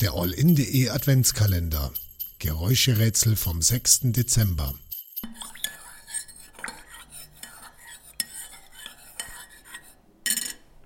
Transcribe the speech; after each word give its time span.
Der 0.00 0.12
All-in.de 0.12 0.90
Adventskalender. 0.90 1.92
Geräuscherätsel 2.38 3.34
vom 3.34 3.60
6. 3.60 4.12
Dezember. 4.12 4.72